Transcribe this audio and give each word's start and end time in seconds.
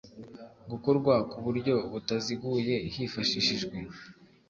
gukorwa 0.71 1.13
ku 1.29 1.37
buryo 1.45 1.75
butaziguye 1.91 2.75
hifashishijwe 2.93 3.77